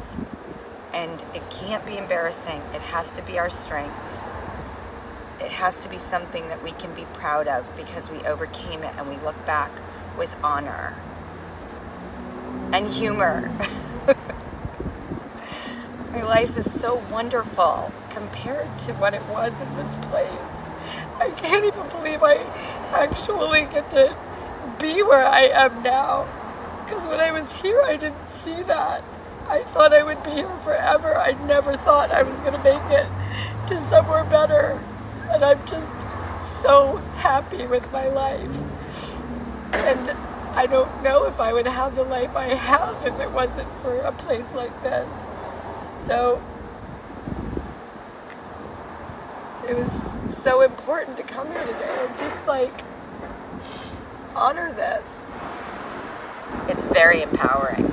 [0.92, 4.30] And it can't be embarrassing, it has to be our strengths.
[5.40, 8.94] It has to be something that we can be proud of because we overcame it
[8.96, 9.70] and we look back
[10.18, 10.94] with honor
[12.72, 13.50] and humor.
[16.12, 20.28] My life is so wonderful compared to what it was in this place.
[21.18, 22.36] I can't even believe I
[22.92, 24.16] actually get to
[24.78, 26.26] be where I am now.
[26.84, 29.04] Because when I was here, I didn't see that.
[29.48, 31.16] I thought I would be here forever.
[31.16, 33.06] I never thought I was going to make it
[33.68, 34.82] to somewhere better.
[35.30, 35.94] And I'm just
[36.62, 38.56] so happy with my life.
[39.72, 40.10] And
[40.54, 43.96] I don't know if I would have the life I have if it wasn't for
[44.00, 45.08] a place like this.
[46.06, 46.42] So
[49.68, 52.82] it was so important to come here today and just like
[54.34, 55.06] honor this.
[56.68, 57.86] It's very empowering.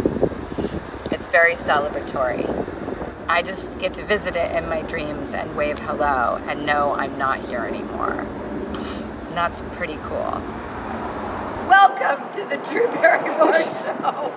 [1.11, 2.66] It's very celebratory.
[3.29, 7.17] I just get to visit it in my dreams and wave hello and know I'm
[7.17, 8.21] not here anymore.
[8.21, 10.41] And that's pretty cool.
[11.67, 13.53] Welcome to the Drew Barrymore
[13.83, 14.29] Show,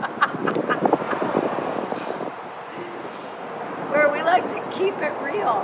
[3.93, 5.63] where we like to keep it real.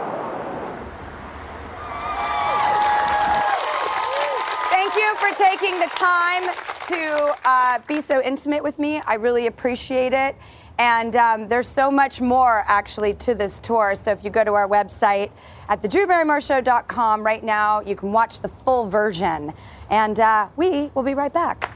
[4.71, 6.45] Thank you for taking the time
[6.87, 9.03] to uh, be so intimate with me.
[9.05, 10.37] I really appreciate it.
[10.79, 13.95] And um, there's so much more actually to this tour.
[13.95, 15.31] So if you go to our website
[15.69, 19.53] at thedrewbarrymoreshow.com right now, you can watch the full version.
[19.91, 21.76] And uh, we will be right back.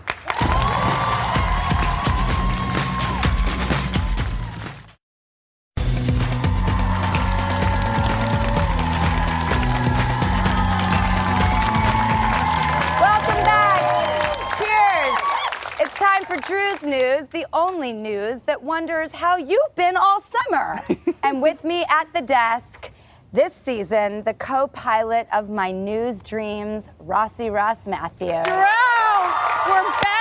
[17.20, 20.82] News, the only news that wonders how you've been all summer.
[21.22, 22.90] and with me at the desk
[23.30, 28.28] this season, the co pilot of my news dreams, Rossi Ross Matthew.
[28.28, 30.19] We're back.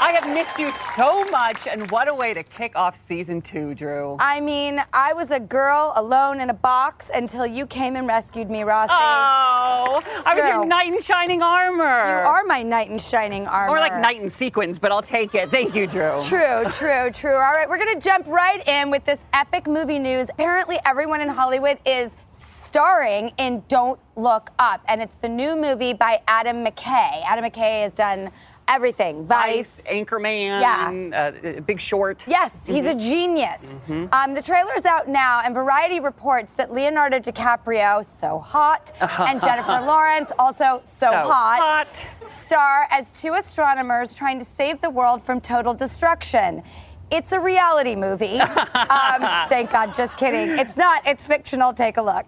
[0.00, 3.74] I have missed you so much, and what a way to kick off season two,
[3.74, 4.16] Drew.
[4.18, 8.48] I mean, I was a girl alone in a box until you came and rescued
[8.48, 8.92] me, Rossi.
[8.92, 11.84] Oh, I was your knight in shining armor.
[11.84, 13.72] You are my knight in shining armor.
[13.72, 15.50] More like knight in sequins, but I'll take it.
[15.50, 16.22] Thank you, Drew.
[16.22, 17.34] True, true, true.
[17.34, 20.30] All right, we're going to jump right in with this epic movie news.
[20.30, 25.92] Apparently, everyone in Hollywood is starring in Don't Look Up, and it's the new movie
[25.92, 27.22] by Adam McKay.
[27.26, 28.30] Adam McKay has done
[28.70, 29.82] everything Vice.
[29.82, 30.60] Anchorman.
[30.60, 31.32] Yeah.
[31.56, 32.24] Uh, Big Short.
[32.26, 33.78] Yes, he's a genius.
[33.88, 39.42] Um, the trailer is out now, and Variety reports that Leonardo DiCaprio, so hot, and
[39.42, 42.06] Jennifer Lawrence, also so, So hot, hot.
[42.30, 46.62] star as two astronomers trying to save the world from total destruction.
[47.10, 48.38] It's a reality movie.
[48.40, 50.56] um, thank God, just kidding.
[50.58, 51.72] It's not, it's fictional.
[51.72, 52.26] Take a look.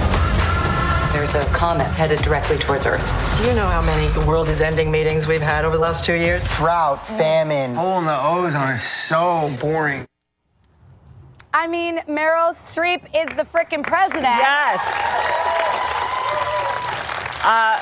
[1.12, 3.04] There's a comet headed directly towards Earth.
[3.42, 6.04] Do you know how many the world is ending meetings we've had over the last
[6.04, 6.48] two years?
[6.56, 10.06] Drought, famine, hole in the ozone is so boring.
[11.52, 14.22] I mean, Meryl Streep is the frickin' president.
[14.22, 14.80] Yes.
[17.42, 17.76] Uh,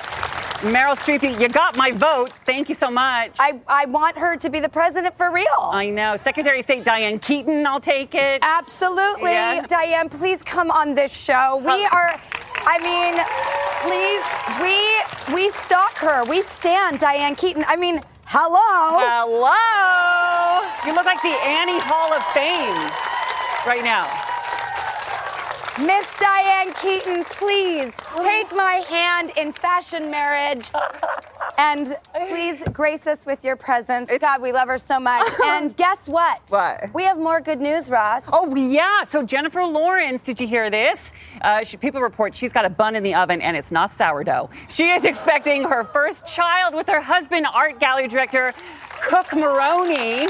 [0.60, 2.32] Meryl Streep, you got my vote.
[2.44, 3.36] Thank you so much.
[3.38, 5.46] I, I want her to be the president for real.
[5.70, 6.16] I know.
[6.16, 8.40] Secretary of State Diane Keaton, I'll take it.
[8.42, 9.32] Absolutely.
[9.32, 9.64] Yeah.
[9.68, 11.58] Diane, please come on this show.
[11.58, 12.20] We are,
[12.66, 13.14] I mean,
[13.84, 14.24] please,
[14.62, 14.74] we
[15.34, 16.24] we stalk her.
[16.24, 17.64] We stand Diane Keaton.
[17.66, 18.98] I mean, hello.
[18.98, 20.64] Hello.
[20.86, 22.90] You look like the Annie Hall of Fame
[23.66, 24.08] right now.
[25.80, 30.70] Miss Diane Keaton, please take my hand in fashion marriage.
[31.56, 34.10] And please grace us with your presence.
[34.20, 35.26] God, we love her so much.
[35.44, 36.40] And guess what?
[36.48, 36.92] What?
[36.94, 38.24] We have more good news, Ross.
[38.32, 39.04] Oh, yeah.
[39.04, 41.12] So, Jennifer Lawrence, did you hear this?
[41.40, 44.50] Uh, she, people report she's got a bun in the oven and it's not sourdough.
[44.68, 48.52] She is expecting her first child with her husband, art gallery director
[49.00, 50.26] Cook Maroney.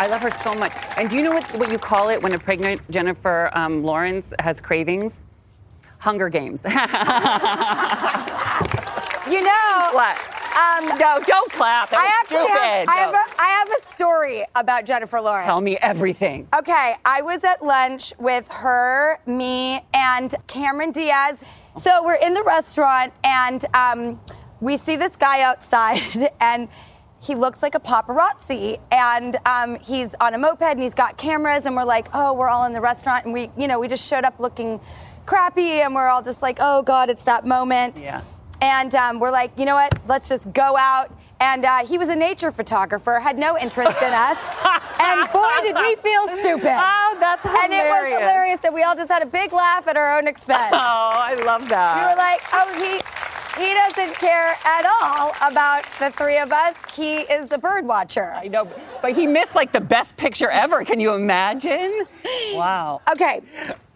[0.00, 0.72] I love her so much.
[0.96, 4.32] And do you know what, what you call it when a pregnant Jennifer um, Lawrence
[4.38, 5.24] has cravings?
[5.98, 6.64] Hunger Games.
[9.30, 9.90] You know.
[9.92, 10.16] What?
[10.58, 11.90] Um, no, don't clap.
[11.90, 12.88] That I actually have.
[12.88, 15.44] I, have a, I have a story about Jennifer Lawrence.
[15.44, 16.48] Tell me everything.
[16.52, 21.44] Okay, I was at lunch with her, me, and Cameron Diaz.
[21.80, 24.20] So we're in the restaurant, and um,
[24.60, 26.68] we see this guy outside, and
[27.20, 31.66] he looks like a paparazzi, and um, he's on a moped, and he's got cameras,
[31.66, 34.06] and we're like, oh, we're all in the restaurant, and we, you know, we just
[34.06, 34.80] showed up looking
[35.26, 38.00] crappy, and we're all just like, oh God, it's that moment.
[38.02, 38.22] Yeah.
[38.62, 39.98] And um, we're like, you know what?
[40.06, 41.14] Let's just go out.
[41.40, 44.36] And uh, he was a nature photographer, had no interest in us.
[45.00, 46.76] and boy, did we feel stupid.
[46.76, 47.64] Oh, that's hilarious.
[47.64, 48.20] And it was hilarious.
[48.20, 50.72] hilarious that we all just had a big laugh at our own expense.
[50.72, 51.96] Oh, I love that.
[51.96, 53.39] We were like, oh, he.
[53.56, 56.76] He doesn't care at all about the three of us.
[56.94, 58.32] He is a bird watcher.
[58.32, 58.68] I know,
[59.02, 60.84] but he missed like the best picture ever.
[60.84, 62.04] Can you imagine?
[62.52, 63.00] Wow.
[63.10, 63.42] Okay.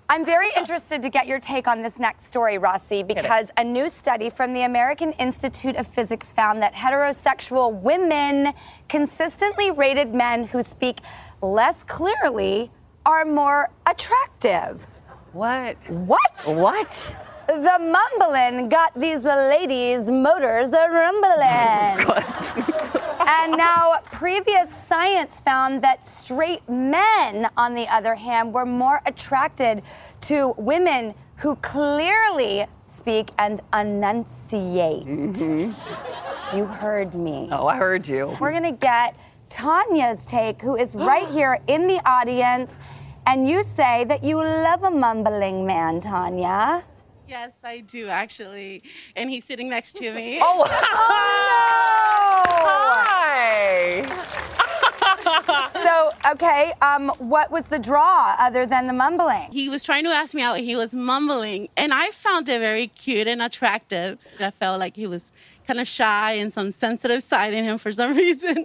[0.09, 3.88] I'm very interested to get your take on this next story, Rossi, because a new
[3.88, 8.52] study from the American Institute of Physics found that heterosexual women
[8.88, 11.00] consistently rated men who speak
[11.40, 12.70] less clearly
[13.07, 14.86] are more attractive.
[15.32, 15.88] What?
[15.88, 16.44] What?
[16.48, 17.16] What?
[17.47, 22.24] The mumbling got these ladies' motors a rumbling.
[23.26, 29.82] and now, previous science found that straight men, on the other hand, were more attracted
[30.22, 35.07] to women who clearly speak and enunciate.
[35.07, 36.57] Mm-hmm.
[36.57, 37.49] You heard me.
[37.51, 38.36] Oh, I heard you.
[38.40, 39.16] We're gonna get
[39.51, 42.78] Tanya's take, who is right here in the audience.
[43.26, 46.84] And you say that you love a mumbling man, Tanya.
[47.28, 48.82] Yes, I do actually.
[49.16, 50.40] And he's sitting next to me.
[50.46, 50.66] Oh,
[53.06, 54.02] Hi.
[55.82, 59.48] so, okay, um, what was the draw other than the mumbling?
[59.50, 60.58] He was trying to ask me out.
[60.58, 64.18] He was mumbling, and I found it very cute and attractive.
[64.38, 65.32] I felt like he was
[65.66, 68.64] kind of shy and some sensitive side in him for some reason.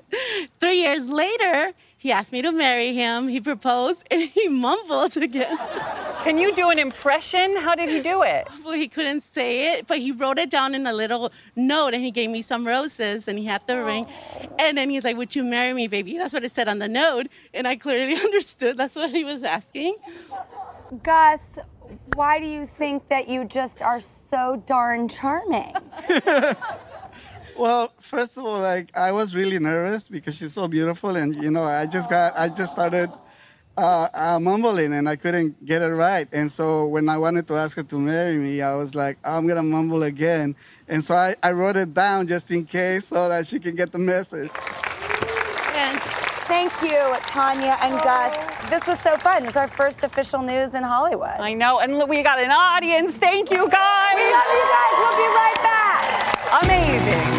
[0.59, 3.27] Three years later, he asked me to marry him.
[3.27, 5.57] He proposed, and he mumbled again.
[6.23, 7.57] Can you do an impression?
[7.57, 8.47] How did he do it?
[8.63, 12.01] Well, he couldn't say it, but he wrote it down in a little note, and
[12.01, 14.07] he gave me some roses, and he had the ring.
[14.57, 16.87] And then he's like, "Would you marry me, baby?" That's what it said on the
[16.87, 18.77] note, and I clearly understood.
[18.77, 19.97] That's what he was asking.
[21.03, 21.59] Gus,
[22.15, 25.75] why do you think that you just are so darn charming?
[27.59, 31.51] Well, first of all, like I was really nervous because she's so beautiful, and you
[31.51, 33.11] know, I just got, I just started
[33.77, 36.25] uh, uh, mumbling, and I couldn't get it right.
[36.31, 39.45] And so when I wanted to ask her to marry me, I was like, I'm
[39.45, 40.55] gonna mumble again,
[40.87, 43.91] and so I, I wrote it down just in case so that she can get
[43.91, 44.51] the message.
[45.75, 45.99] And
[46.47, 46.95] thank you,
[47.27, 48.69] Tanya and Gus.
[48.69, 49.43] This was so fun.
[49.43, 51.41] It's our first official news in Hollywood.
[51.41, 53.17] I know, and we got an audience.
[53.17, 54.15] Thank you, guys.
[54.15, 54.93] We love you guys.
[54.95, 56.63] We'll be right back.
[56.63, 57.38] Amazing.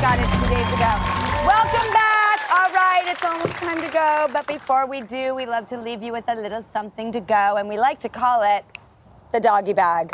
[0.00, 0.92] Got it two days ago.
[1.46, 2.40] Welcome back.
[2.50, 4.28] All right, it's almost time to go.
[4.32, 7.56] But before we do, we love to leave you with a little something to go,
[7.56, 8.64] and we like to call it
[9.32, 10.10] the doggy bag.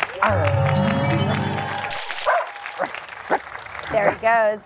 [3.91, 4.59] There it goes.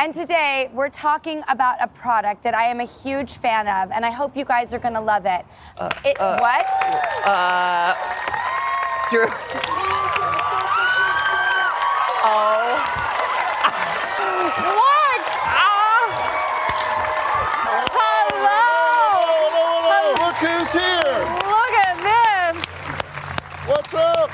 [0.00, 4.04] And today we're talking about a product that I am a huge fan of, and
[4.04, 5.44] I hope you guys are gonna love it.
[6.04, 6.66] it uh, what?
[7.24, 7.94] Uh,
[9.10, 9.26] Drew.
[12.26, 13.04] Oh.
[14.54, 15.20] What?
[15.44, 16.06] Ah.
[17.92, 18.64] Hello.
[20.24, 21.20] Look who's here.
[21.52, 22.64] Look at this.
[23.68, 24.30] What's up?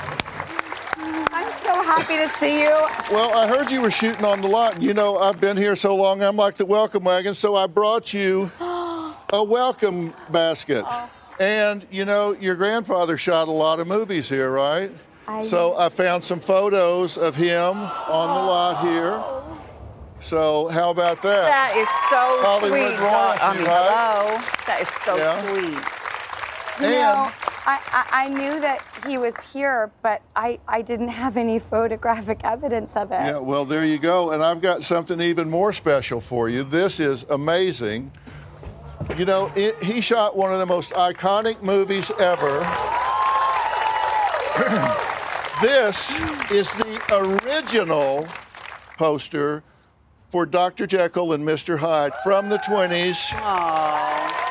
[1.33, 2.69] I'm so happy to see you.
[3.13, 5.75] Well, I heard you were shooting on the lot, and you know I've been here
[5.75, 6.21] so long.
[6.23, 10.85] I'm like the welcome wagon, so I brought you a welcome basket.
[10.87, 11.09] Oh.
[11.39, 14.91] And you know your grandfather shot a lot of movies here, right?
[15.27, 19.21] I so I found some photos of him on the lot here.
[20.21, 21.45] So how about that?
[21.45, 22.97] That is so Hollywood sweet.
[22.97, 23.37] dog.
[23.41, 23.91] I mean, right?
[23.91, 24.37] hello.
[24.67, 25.41] That is so Yeah.
[25.41, 26.87] sweet.
[26.87, 27.31] You know,
[27.65, 32.41] I, I, I knew that he was here, but I, I didn't have any photographic
[32.43, 33.15] evidence of it.
[33.15, 34.31] Yeah, well, there you go.
[34.31, 36.63] And I've got something even more special for you.
[36.63, 38.11] This is amazing.
[39.17, 42.59] You know, it, he shot one of the most iconic movies ever.
[45.61, 46.09] this
[46.51, 48.25] is the original
[48.97, 49.63] poster
[50.29, 50.87] for Dr.
[50.87, 51.77] Jekyll and Mr.
[51.77, 53.17] Hyde from the 20s.
[53.35, 54.41] Aww.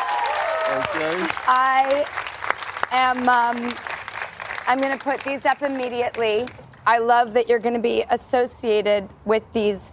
[0.71, 1.27] Okay.
[1.49, 2.07] I
[2.91, 3.28] am.
[3.28, 3.74] Um,
[4.66, 6.47] I'm going to put these up immediately.
[6.86, 9.93] I love that you're going to be associated with these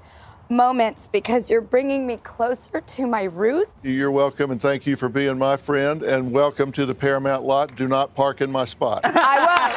[0.49, 3.71] moments because you're bringing me closer to my roots.
[3.83, 6.03] You're welcome, and thank you for being my friend.
[6.03, 7.75] And welcome to the Paramount lot.
[7.75, 9.01] Do not park in my spot.
[9.05, 9.73] I won't.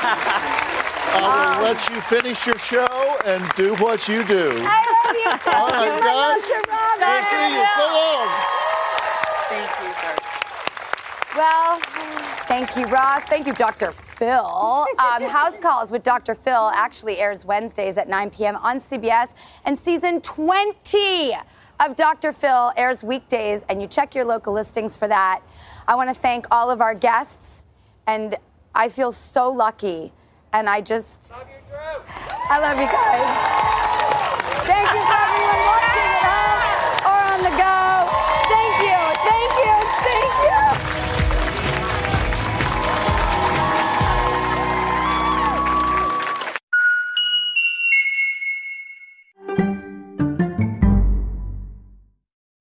[1.12, 2.86] I will let you finish your show
[3.26, 4.52] and do what you do.
[4.62, 5.30] I love you.
[5.52, 6.48] All right, I love guys.
[6.48, 7.00] you, Rob.
[7.00, 7.64] We'll see you.
[7.74, 8.28] So long.
[9.50, 10.14] Thank you, sir.
[11.36, 11.80] Well,
[12.51, 13.22] thank you, Ross.
[13.22, 13.92] Thank you, Dr.
[13.92, 14.44] Phil.
[14.44, 14.86] Um,
[15.22, 16.34] House Calls with Dr.
[16.34, 18.57] Phil actually airs Wednesdays at 9 p.m.
[18.57, 19.34] on CBS,
[19.64, 21.36] and season 20
[21.78, 22.32] of Dr.
[22.32, 25.42] Phil airs weekdays, and you check your local listings for that.
[25.86, 27.62] I want to thank all of our guests,
[28.09, 28.34] and
[28.74, 30.12] I feel so lucky,
[30.53, 31.32] and I just.
[31.32, 33.70] I love you guys.
[34.66, 36.49] Thank you for everyone watching at home